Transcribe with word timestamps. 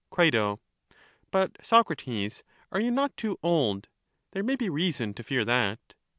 Cri, 0.09 0.31
But, 1.29 1.59
Socrates, 1.63 2.43
are 2.71 2.79
you 2.81 2.89
not 2.89 3.15
too 3.15 3.37
old? 3.43 3.87
there 4.31 4.41
may 4.41 4.55
be 4.55 4.67
reason 4.67 5.13
to 5.13 5.21
fear 5.21 5.45
that. 5.45 5.93